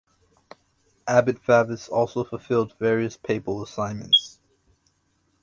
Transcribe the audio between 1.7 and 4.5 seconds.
also fulfilled various papal assignments.